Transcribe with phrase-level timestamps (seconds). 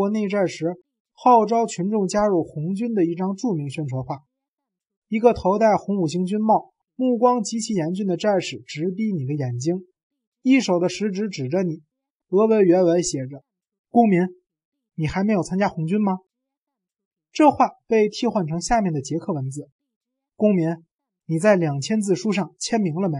[0.00, 4.22] 国内战时号召群众加入红军的一张著名宣传画。
[5.08, 9.84] 一个头戴红五星军帽、目光极其严峻的战士直逼你的眼睛，
[10.40, 11.82] 一手的食指指着你。
[12.30, 13.44] 俄文原文写着
[13.92, 14.22] ：“公民，
[14.94, 16.20] 你还没有参加红军吗？”
[17.30, 19.68] 这话被替换成下面的捷克文字
[20.34, 20.82] ：“公民，
[21.26, 23.18] 你在两千字书上签名了没？”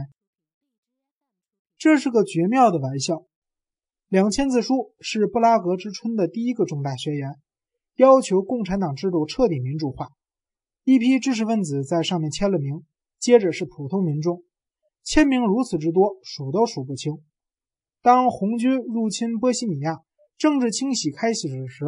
[1.76, 3.26] 这是个绝妙的玩笑。
[4.10, 7.36] 两千字书是布拉格之春的第一个重大宣言，
[7.94, 10.08] 要求共产党制度彻底民主化。
[10.82, 12.84] 一批知识分子在上面签了名，
[13.20, 14.42] 接着是普通民众，
[15.04, 17.22] 签名如此之多，数都数不清。
[18.02, 20.00] 当红军入侵波西米亚，
[20.36, 21.84] 政治清洗开始时，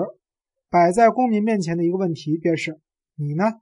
[0.71, 2.81] 摆在公民面前的一个问题便是：
[3.17, 3.61] 你呢？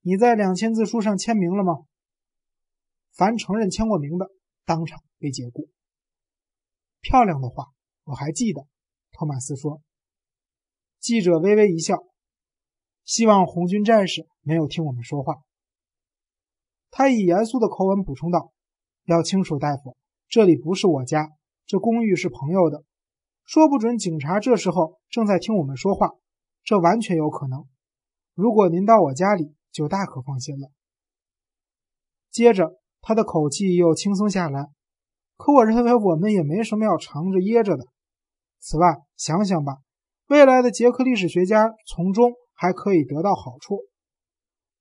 [0.00, 1.80] 你在两千字书上签名了吗？
[3.12, 4.30] 凡承认签过名的，
[4.64, 5.68] 当场被解雇。
[7.00, 7.66] 漂亮的话，
[8.04, 8.66] 我还记得。
[9.12, 9.80] 托马斯说。
[11.00, 12.04] 记者微微一笑。
[13.04, 15.36] 希望红军战士没有听我们说话。
[16.90, 18.52] 他以严肃的口吻补充道
[19.04, 19.96] ：“要清楚，大夫，
[20.28, 21.30] 这里不是我家，
[21.66, 22.84] 这公寓是朋友的。
[23.44, 26.16] 说不准警察这时候正在听我们说话，
[26.64, 27.66] 这完全有可能。
[28.34, 30.70] 如果您到我家里，就大可放心了。”
[32.30, 34.68] 接着，他的口气又轻松下来。
[35.38, 37.86] 可我认为我们也没什么要藏着掖着的。
[38.60, 39.78] 此外，想想吧，
[40.28, 42.34] 未来的捷克历史学家从中。
[42.60, 43.84] 还可以得到好处，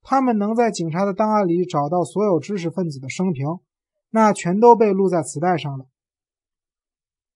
[0.02, 3.46] 他们能在警察的档案里找到所有知识分子的生平，
[4.10, 5.86] 那全都被录在磁带上了。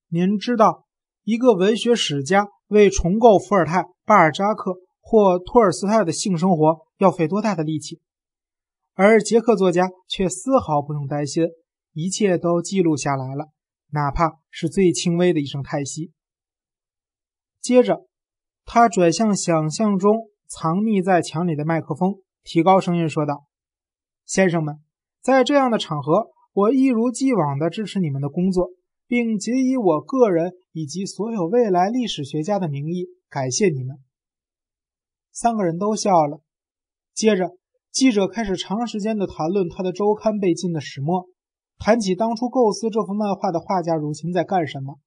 [0.08, 0.88] 您知道，
[1.24, 8.02] 一个文学史家为重构伏尔泰、巴尔扎克或托尔斯泰的性生活要费多大的力气，
[8.96, 11.48] 而捷克作家却丝毫不用担心，
[11.94, 13.52] 一切都记录下来了，
[13.92, 16.12] 哪怕是最轻微的一声叹息。
[17.60, 18.06] 接着，
[18.66, 20.28] 他转向想象中。
[20.54, 23.46] 藏匿在墙里的麦克风，提高声音说道
[24.28, 24.84] ：“先生们，
[25.22, 28.68] 在这样的场合，我一如既往地支持你们的工作，
[29.08, 33.96] 并仅以我个人以及所有未来历史学家的名义感谢你们。”
[35.32, 36.42] 三个人都笑了。
[37.14, 37.52] 接着，
[37.90, 41.30] 记者开始长时间的谈论他的周刊被禁的始末，
[41.84, 45.00] 谈起当初构思这幅漫画的画家如今在干什么，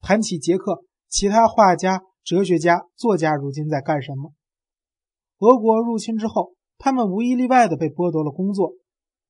[0.00, 4.32] 谈起捷克其他画家、哲学家、作家如今在干什么。
[5.38, 8.74] 俄国入侵之后，他们无一例外的被剥夺了工作，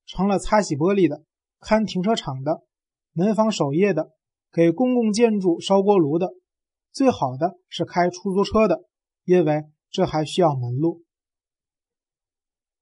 [0.04, 1.22] 成了擦洗玻璃的、
[1.58, 2.64] 看停车场的、
[3.14, 4.10] 门房守夜的、
[4.52, 6.34] 给公共建筑烧锅炉的。
[6.92, 8.84] 最好的是开出租车的，
[9.24, 11.00] 因为这还需要门路。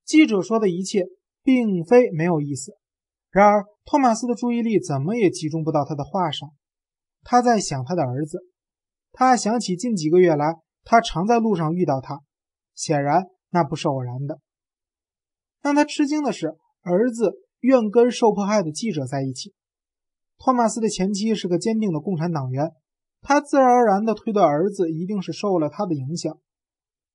[0.04, 1.06] 记者说的一切
[1.44, 2.72] 并非没有意思，
[3.30, 6.50] 然而托马斯的注意力怎么也集中不到他的话上。
[7.22, 8.46] 他在想他的儿子，
[9.12, 12.20] 他想起近几个月来，他常在路上遇到他。
[12.74, 14.40] 显然，那不是偶然的。
[15.60, 19.52] 让他吃惊的是，儿子愿跟受迫害的记者在一起。
[20.38, 22.72] 托马斯的前妻是个坚定的共产党员，
[23.20, 26.36] 他自然而然地推断儿子一定是受了他的影响。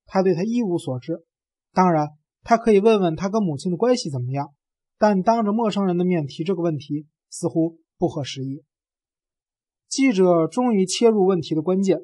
[0.06, 1.26] 他对他一无所知。
[1.74, 2.08] 当然，
[2.42, 4.54] 他可以问问他跟母亲的关系怎么样，
[4.98, 8.64] 但当着陌生人的面提这个问题似乎不合时宜。
[9.88, 12.00] 记者终于切入问题的关键，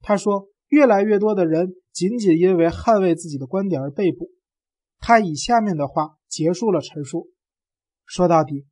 [0.00, 4.30] 他说：“越来越多的人。”仅仅因为捍卫自己的观点而被捕。
[5.00, 7.30] 他以下面的话结束了陈述
[8.06, 8.66] ：“说到底，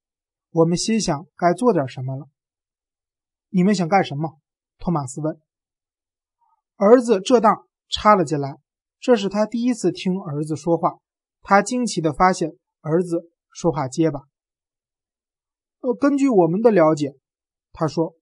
[0.53, 2.29] 我们心想该做点什么了。
[3.49, 4.39] 你们想干什么？”
[4.79, 5.41] 托马斯问。
[6.77, 8.59] 儿子这当插了进来。
[9.01, 10.99] 这是他第一次听儿子说话。
[11.43, 14.21] 他惊奇地发现儿子说话结巴。
[15.81, 17.15] 呃，根据我们的了解，
[17.73, 18.15] 他说，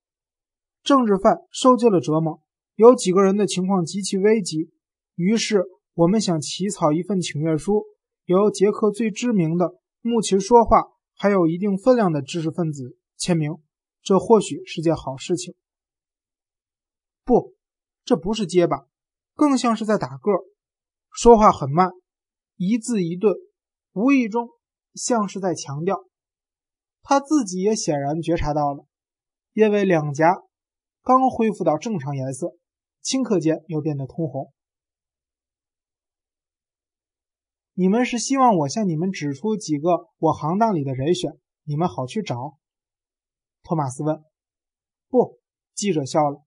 [0.85, 2.41] 政治犯受尽了折磨，
[2.77, 4.71] 有几个人的情况极其危急。
[5.17, 7.85] 于是，我们想起草一份请愿书，
[8.27, 13.57] 由捷克最知名的、目前说话还有一定分量的知识分子签名。
[14.03, 15.57] 这或许是件好事情。
[17.25, 17.57] 不，
[18.05, 18.87] 这不是结巴，
[19.35, 20.45] 更像是在打嗝，
[21.11, 21.91] 说话很慢，
[22.55, 23.35] 一字一顿，
[23.95, 24.49] 无意中
[24.95, 26.07] 像是在强调。
[27.03, 28.87] 他自己也显然觉察到了，
[29.53, 30.43] 因为两颊
[31.03, 32.57] 刚恢复到正常颜色，
[33.03, 34.51] 顷刻间又变得通红。
[37.75, 41.33] 你们是希望我向你们指出几个我行当里的人选，
[41.65, 42.57] 你们好去找？
[43.63, 44.23] 托马斯问。
[45.09, 45.41] 不，
[45.75, 46.43] 记者笑了。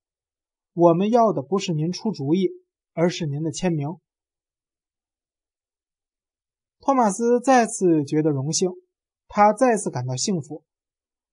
[0.74, 2.50] 我们要的不是您出主意，
[2.94, 3.90] 而是您的签名。
[6.88, 8.70] 托马斯再次觉得荣幸，
[9.28, 10.64] 他再次感到幸福。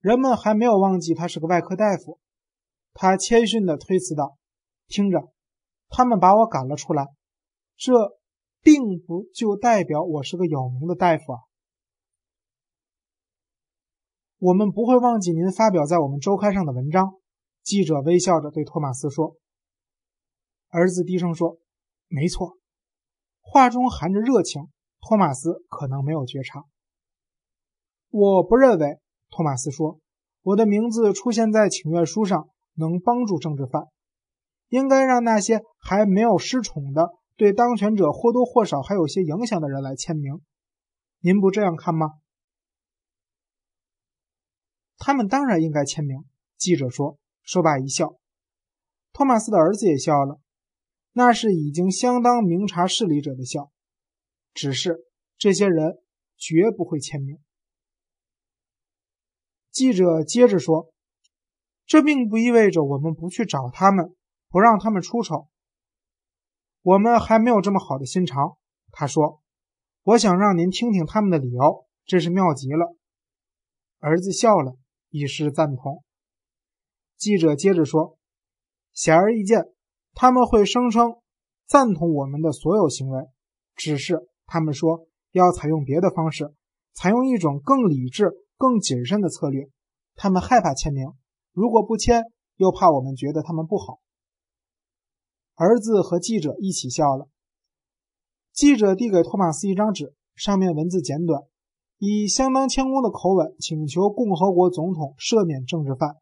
[0.00, 2.18] 人们还没有忘记他是个外科大夫。
[2.92, 4.36] 他谦逊地推辞道
[4.90, 5.32] ：“听着，
[5.88, 7.06] 他们把我赶了出来，
[7.76, 8.18] 这
[8.62, 11.38] 并不就代表我是个有名的大夫啊。
[14.38, 17.20] 我们不会忘记您发表在我们周刊上的文章。
[17.62, 19.36] 记者微笑着对托马斯说。
[20.70, 21.60] 儿子低声说
[22.10, 22.58] ：“没错。”
[23.40, 24.68] 话中含着热情。
[25.06, 26.64] 托马斯可能没有觉察。
[28.08, 30.00] 我不认为，托马斯说
[30.40, 33.88] ：“我的名字出现在请愿书上能帮助政治犯。
[34.68, 40.40] 应该让那些还没有失宠的、对当权者或多或少还有些影响的人来签名。
[41.20, 42.14] 您不这样看吗？”
[44.96, 46.24] 他们当然应该签名。
[46.56, 48.16] 记者说，说罢一笑。
[49.12, 50.40] 托马斯的儿子也笑了，
[51.12, 53.70] 那是已经相当明察事理者的笑。
[54.54, 55.04] 只是
[55.36, 56.02] 这些人
[56.38, 57.38] 绝不会签名。
[59.70, 60.92] 记者接着说
[61.84, 64.16] ：“这并不意味着我们不去找他们，
[64.48, 65.48] 不让他们出丑。
[66.80, 68.56] 我们还没有这么好的心肠。”
[68.90, 69.42] 他说
[70.04, 72.96] ：“我想让您听听他们的理由，这是妙极了。”
[74.00, 74.78] 儿子笑了。
[75.16, 76.02] 以示赞同。
[77.16, 78.18] 记者接着说
[78.92, 79.72] ：“显而易见，
[80.12, 81.20] 他们会声称
[81.66, 83.28] 赞同我们的所有行为，
[83.76, 86.54] 只是他们说要采用别的方式，
[86.92, 89.68] 采用一种更理智、更谨慎的策略。
[90.14, 91.12] 他们害怕签名，
[91.52, 92.22] 如果不签，
[92.56, 94.00] 又怕我们觉得他们不好。”
[95.56, 97.28] 儿子和记者一起笑了。
[98.52, 101.42] 记者递给托马斯一张纸，上面文字简短。
[101.98, 106.16] 以相当谦恭的口吻请求共和国总统赦免政治犯。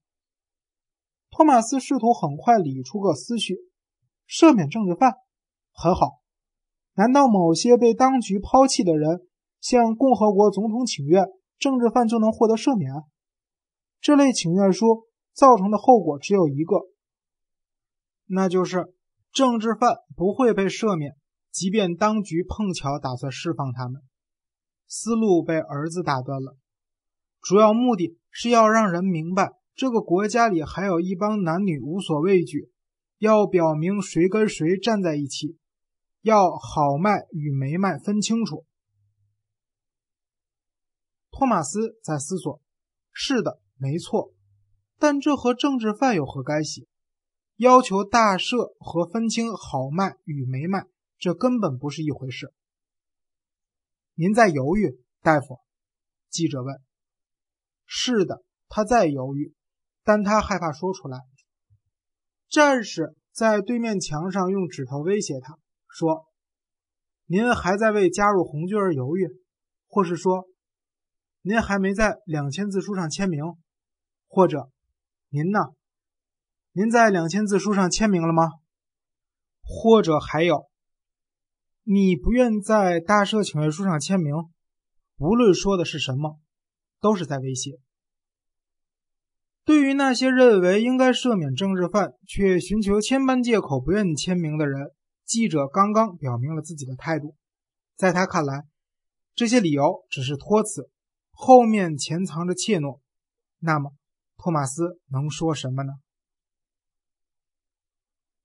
[1.31, 3.59] 托马斯试图很快理出个思绪：
[4.29, 5.15] 赦免政治犯
[5.73, 6.22] 很好，
[6.95, 9.27] 难道某些被当局抛弃的人
[9.61, 11.25] 向共和国总统请愿，
[11.59, 12.93] 政治犯就能获得赦免？
[14.01, 16.89] 这类请愿书造成的后果只有一个，
[18.27, 18.93] 那就是
[19.33, 21.17] 政治犯不会被赦免，
[21.51, 24.03] 即便当局碰巧打算释放他们。
[24.87, 26.59] 思路被儿子打断了，
[27.41, 32.71] 主要目的是要让人明白，这个国家里还有一帮男女无所畏惧，
[33.19, 35.57] 要表明谁跟谁站在一起，
[36.23, 38.65] 要好脉与没脉分清楚。
[41.31, 42.61] 托马斯在思索：
[43.13, 44.33] 是的，没错，
[44.99, 46.89] 但这和政治犯有何干系？
[47.57, 50.87] 要求大赦和分清好脉与没脉，
[51.19, 52.53] 这根本不是一回事。
[54.15, 55.59] 您在犹豫，大夫？
[56.31, 56.81] 记者问。
[57.85, 59.55] 是的，他在犹豫，
[60.05, 61.19] 但他害怕说出来。
[62.49, 65.59] 战士在对面墙上用指头威胁他
[65.93, 66.27] 说
[67.27, 69.29] ：“您还在为加入红军而犹豫，
[69.87, 70.49] 或是说，
[71.43, 73.45] 您还没在两千字书上签名，
[74.27, 74.71] 或者，
[75.29, 75.59] 您呢？
[76.73, 78.49] 您在两千字书上签名了吗？
[79.63, 80.67] 或者还有？”
[81.85, 84.33] 你不愿在大赦请愿书上签名，
[85.19, 86.39] 无论说的是什么，
[87.01, 87.81] 都是在威胁。
[89.65, 94.93] 对于那些认为应该赦免政治犯却寻求千般借口不愿签名的人，
[95.33, 97.35] 记者刚刚表明了自己的态度。
[97.97, 98.67] 在他看来，
[99.35, 100.91] 这些理由只是托词，
[101.31, 103.01] 后面潜藏着怯懦。
[103.59, 103.93] 那么，
[104.37, 105.95] 托马斯能说什么呢？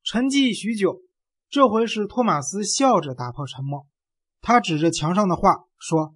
[0.01, 1.01] 沉寂许久。
[1.49, 3.85] 这回是托马斯笑着打破沉默，
[4.39, 6.15] 他指着墙上的画说：“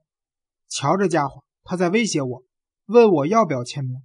[0.70, 2.44] 瞧这家伙，他在威胁我，
[2.86, 4.01] 问我要不要签名。”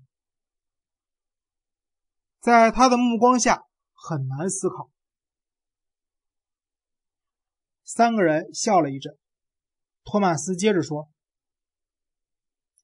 [2.42, 4.90] 在他的目光下很难思考。
[7.86, 9.16] 三个人笑了一阵，
[10.02, 11.08] 托马斯接着说：“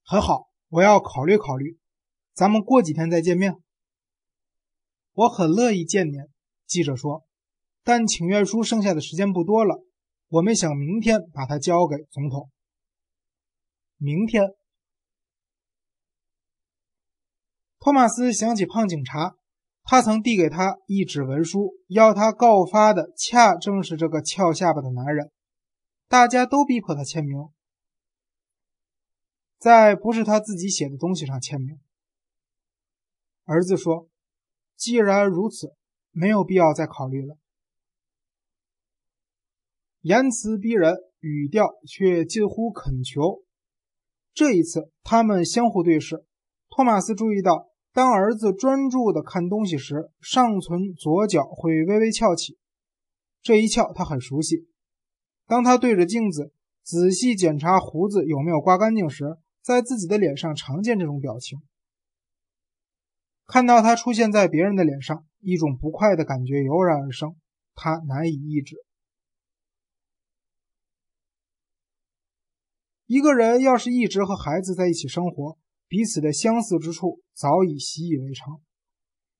[0.07, 1.77] 很好，我要考虑考虑，
[2.33, 3.57] 咱们过几天再见面。”
[5.13, 6.21] 我很乐意见您，
[6.67, 7.27] 记者说。
[7.83, 9.85] 但请愿书剩下的时间不多了，
[10.29, 12.49] 我们想明天把它交给总统。
[13.97, 14.55] 明天，
[17.81, 19.35] 托马斯想起胖警察，
[19.85, 25.31] 他曾递给他一纸文书，要他告发的恰正是这个翘下巴的男人。
[26.09, 27.49] 大家都逼迫他签名，
[29.59, 31.81] 在不是他自己写的东西上签名。
[33.45, 34.09] 儿子说
[34.77, 35.75] ：“既然如此，
[36.11, 37.39] 没有必要再考虑了。”
[40.03, 43.43] 言辞逼人，语调却近乎恳求。
[44.35, 46.25] 这一次，他们相互对视。
[46.69, 52.59] 托马斯注意到，当儿子专注地看东西时，上唇左脚会微微翘起。
[53.43, 54.67] 这一翘他很熟悉。
[55.47, 61.61] 当他对着镜子仔细检查胡子有没有刮干净时，在自己的脸上常见这种表情。
[63.47, 67.37] 看到他出现在别人的脸上，一种不快的感觉油然而生。
[67.75, 68.77] 他难以抑制。
[73.07, 75.59] 一个人要是一直和孩子在一起生活，
[75.93, 78.63] 彼此的相似之处早已习以为常，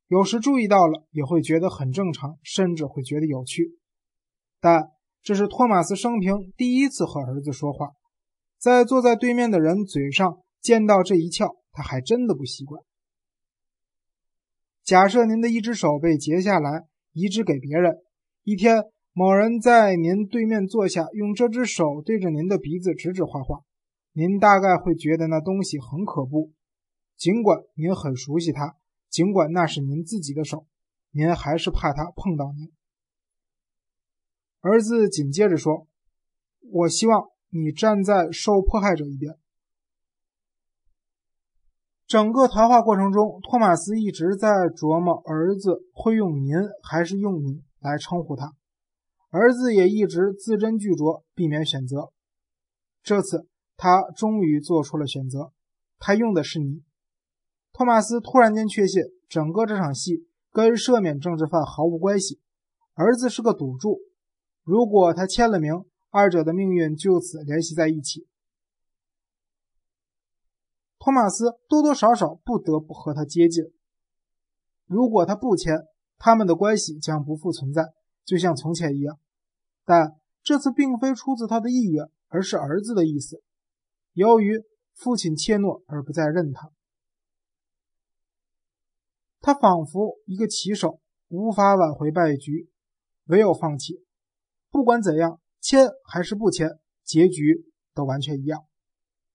[0.07, 3.79] 有时注意到了也会觉得很正常，甚至会觉得有趣。
[4.61, 4.91] 但
[5.23, 7.93] 这是托马斯生平第一次和儿子说话，
[8.59, 12.83] 在坐在对面的人嘴上见到这一翘，他还真的不习惯。
[14.85, 16.83] 假设您的一只手被截下来，
[17.15, 17.97] 移植给别人，
[18.45, 18.85] 一天。
[19.15, 23.61] 某人在您对面坐下，用这只手对着您的鼻子指指画画，
[24.13, 26.53] 您大概会觉得那东西很可怖。
[27.17, 28.77] 尽管您很熟悉它，
[29.09, 30.67] 尽管那是您自己的手，
[31.11, 32.71] 您还是怕它碰到您。
[34.61, 35.87] 儿子紧接着说
[36.71, 39.37] ：“我希望你站在受迫害者一边。”
[42.07, 46.53] 整个谈话过程中，托马斯一直在琢磨儿子会用“您”
[46.83, 48.53] 还是用“你”来称呼他。
[49.31, 52.13] 儿子也一直字斟句酌，避免选择。
[53.03, 53.49] 这次
[53.83, 55.51] 他终于做出了选择，
[55.99, 56.85] 他用的是你。
[57.73, 62.41] 托马斯突然间确信，整个这场戏跟赦免政治犯毫无关系。
[62.95, 63.99] 儿子是个赌注，
[64.63, 68.29] 如果他签了名，二者的命运就此联系在一起。
[71.01, 73.65] 托马斯多多少少不得不和他接近。
[74.87, 77.93] 如果他不签，他们的关系将不复存在。
[78.25, 79.19] 就像从前一样，
[79.85, 83.43] 但这次并非出自他的意愿，而是儿子的意思。
[84.13, 84.63] 由于
[84.95, 86.71] 父亲怯懦而不再认他，
[89.41, 92.71] 他仿佛一个棋手，无法挽回败局，
[93.25, 94.05] 唯有放弃。
[94.71, 97.65] 不管怎样，签还是不签，结局
[97.95, 98.67] 都完全一样。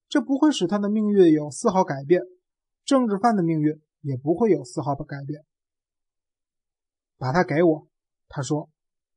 [0.08, 2.22] 这不会使他的命运有丝毫改变，
[2.84, 5.44] 政治犯的命运也不会有丝毫的改变。
[7.18, 7.88] 把它给我，
[8.28, 8.70] 他说。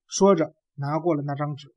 [0.08, 1.74] 说着，拿过了那张纸，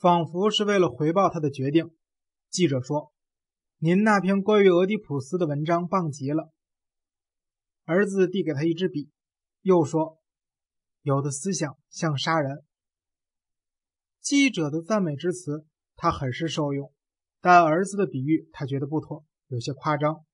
[0.00, 1.90] 仿佛是为了回报他的决定。
[2.48, 3.12] 记者说
[3.76, 6.50] ：“您那篇关于俄狄浦斯的文章棒极了。”
[7.84, 9.10] 儿子递给他一支笔，
[9.60, 10.18] 又说
[11.02, 12.64] ：“有的思想像杀人。”
[14.22, 15.66] 记者的赞美之词，
[15.96, 16.90] 他很是受用，
[17.42, 20.24] 但儿子的比喻他觉得不妥，有些夸张。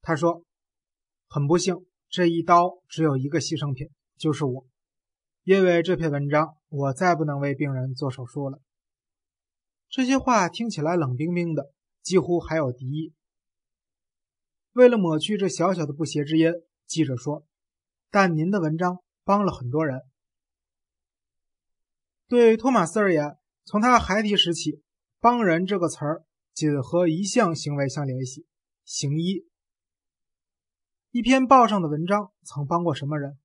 [0.00, 0.44] 他说
[1.26, 4.66] ：“很不幸。”这一刀只有一个牺牲品，就是我。
[5.42, 8.60] 因为这篇文章，我再不能为病人做手术了。
[9.90, 13.14] 这些话听起来冷冰冰的，几乎还有敌意。
[14.72, 16.52] 为了抹去这小小的不谐之音，
[16.86, 17.46] 记者说
[18.10, 20.02] ：“但您的文章帮了很多人。”
[22.28, 24.82] 对托马斯而言，从他孩提时起
[25.18, 28.46] ，“帮人”这个词儿仅和一项行为相联系：
[28.84, 29.46] 行医。
[31.10, 33.38] 一篇报上的文章曾帮过什么人？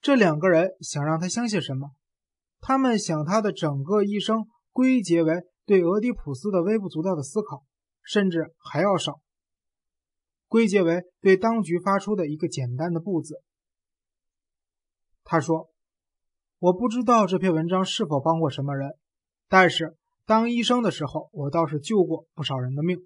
[0.00, 1.90] 这两个人想让他相信什么？
[2.68, 7.64] 他们想他的整个一生归结为对俄狄浦斯的微不足道的思考，
[8.02, 9.20] 甚至还要少，
[10.48, 13.40] 归结为对当局发出的一个简单的“不”字。
[15.22, 15.70] 他说
[16.58, 18.96] ：“我不知道这篇文章是否帮过什么人，
[19.46, 22.98] 但是当医生的时候，我倒是救过不少人的命。”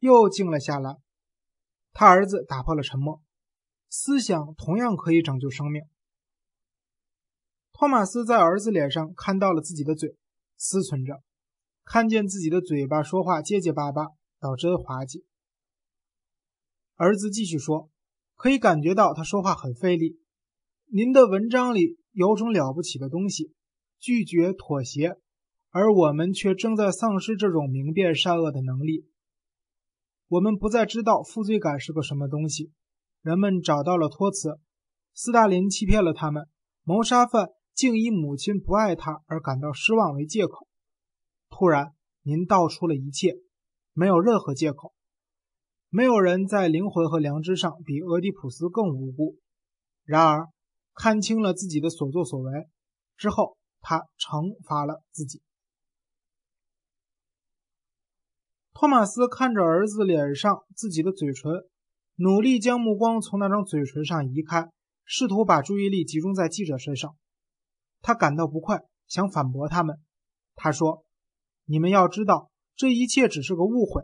[0.00, 0.96] 又静了下来。
[1.92, 3.20] 他儿子打破了沉默，
[3.90, 5.82] 思想同样可以拯救生命。
[7.78, 10.16] 托马斯在儿子脸上看到了自己的嘴，
[10.56, 11.22] 思忖着，
[11.84, 14.06] 看见自己的嘴巴说话结结巴巴，
[14.40, 15.26] 倒真滑稽。
[16.94, 17.90] 儿子继续说
[18.34, 20.18] ：“可以感觉到他说话很费力。
[20.86, 23.52] 您的文章里有种了不起的东西，
[23.98, 25.18] 拒绝妥协，
[25.68, 29.06] 而我们却正在丧失这种明辨善恶的能力。”
[30.28, 32.72] 我们不再知道负罪感是个什么东西。
[33.20, 34.58] 人们找到了托词，
[35.12, 36.48] 斯大林欺骗了他们。
[36.82, 40.66] 谋杀犯竟以母亲不爱他而感到失望为借口。
[41.50, 43.36] 突然，您道出了一切，
[43.92, 44.94] 没有任何借口。
[45.90, 49.36] 没有人在灵魂和良知上比俄狄浦斯更无辜。
[50.04, 50.48] 然而，
[50.94, 52.66] 看清了自己的所作所为
[53.18, 55.42] 之后，他惩罚了自己。
[58.72, 61.52] 托马斯看着儿子脸上自己的嘴唇，
[62.14, 64.70] 努力将目光从那张嘴唇上移开，
[65.04, 67.16] 试图把注意力集中在记者身上。
[68.00, 70.00] 他感到不快，想反驳他们。
[70.54, 71.04] 他说
[71.66, 74.02] ：“你们要知道，这一切只是个误会，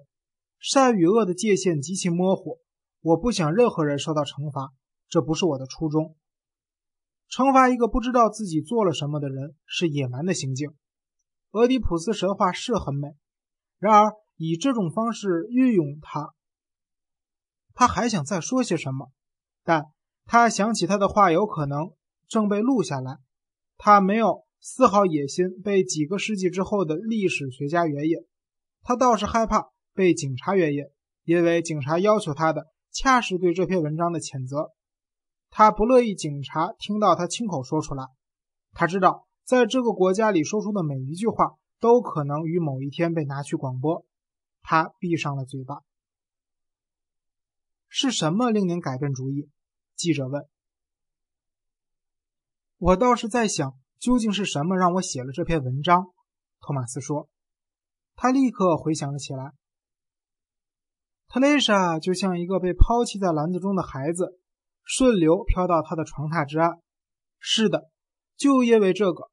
[0.59, 2.61] 善与恶的界限极其模糊。
[3.01, 4.73] 我不想任何人受到惩罚，
[5.09, 6.17] 这不是我的初衷。
[7.31, 10.75] 惩罚一个不知道自己做了什么的人是野蛮的行径。
[11.53, 13.17] 俄狄浦斯神话是很美，
[13.79, 16.35] 然而。”以这种方式运用它，
[17.75, 19.13] 他还想再说些什么？
[19.63, 19.93] 但
[20.25, 21.93] 他想起他的话有可能
[22.27, 23.19] 正被录下来。
[23.85, 28.25] 他没有丝毫野心被几个世纪之后的历史学家原野，
[28.83, 30.93] 他倒是害怕被警察原野，
[31.25, 34.71] 因为警察要求他的恰是对这篇文章的谴责。
[35.51, 38.05] 他不乐意警察听到他亲口说出来。
[38.71, 44.07] 他知道，在这个国家里说出的每一句话都可能于某一天被拿去广播。
[44.63, 45.79] 他闭上了嘴巴。
[47.89, 49.49] 是什么令您改变主意？
[49.97, 50.47] 记者问。
[52.85, 56.07] 我倒是在想，究竟是什么让我写了这篇文章？
[56.59, 57.29] 托马斯说。
[58.17, 59.53] 他立刻回想了起来。
[61.29, 64.37] 特蕾莎就像一个被抛弃在篮子中的孩子，
[64.83, 66.81] 顺流飘到他的床榻之岸。
[67.39, 67.89] 是的，
[68.37, 69.31] 就因为这个，